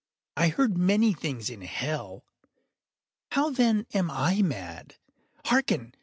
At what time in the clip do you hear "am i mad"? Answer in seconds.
3.93-4.95